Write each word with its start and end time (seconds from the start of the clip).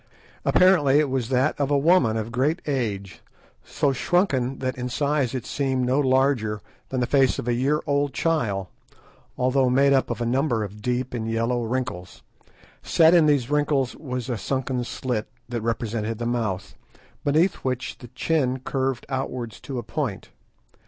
Apparently 0.43 0.97
it 0.97 1.11
was 1.11 1.29
that 1.29 1.53
of 1.59 1.69
a 1.69 1.77
woman 1.77 2.17
of 2.17 2.31
great 2.31 2.59
age 2.65 3.21
so 3.63 3.93
shrunken 3.93 4.57
that 4.57 4.75
in 4.75 4.89
size 4.89 5.35
it 5.35 5.45
seemed 5.45 5.85
no 5.85 5.99
larger 5.99 6.59
than 6.89 7.01
the 7.01 7.05
face 7.05 7.37
of 7.37 7.47
a 7.47 7.53
year 7.53 7.81
old 7.85 8.11
child, 8.11 8.65
although 9.37 9.69
made 9.69 9.93
up 9.93 10.09
of 10.09 10.19
a 10.19 10.25
number 10.25 10.63
of 10.63 10.81
deep 10.81 11.13
and 11.13 11.29
yellow 11.29 11.61
wrinkles. 11.63 12.23
Set 12.81 13.13
in 13.13 13.27
these 13.27 13.51
wrinkles 13.51 13.95
was 13.95 14.27
a 14.27 14.39
sunken 14.39 14.83
slit, 14.83 15.27
that 15.47 15.61
represented 15.61 16.17
the 16.17 16.25
mouth, 16.25 16.73
beneath 17.23 17.57
which 17.63 17.99
the 17.99 18.07
chin 18.07 18.57
curved 18.61 19.05
outwards 19.07 19.59
to 19.59 19.77
a 19.77 19.83
point. 19.83 20.31